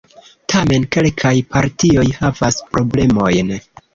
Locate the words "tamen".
0.53-0.87